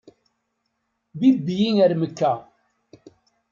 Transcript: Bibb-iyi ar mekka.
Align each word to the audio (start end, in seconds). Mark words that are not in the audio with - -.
Bibb-iyi 1.19 1.69
ar 1.83 1.93
mekka. 2.01 2.31